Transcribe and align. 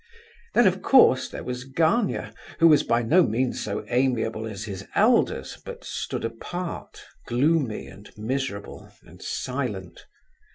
Then, 0.55 0.65
of 0.65 0.81
course, 0.81 1.29
there 1.29 1.43
was 1.43 1.63
Gania 1.63 2.33
who 2.57 2.67
was 2.69 2.81
by 2.81 3.03
no 3.03 3.21
means 3.21 3.63
so 3.63 3.85
amiable 3.87 4.47
as 4.47 4.63
his 4.63 4.87
elders, 4.95 5.59
but 5.63 5.83
stood 5.83 6.25
apart, 6.25 7.03
gloomy, 7.27 7.85
and 7.85 8.09
miserable, 8.17 8.91
and 9.03 9.21
silent. 9.21 10.07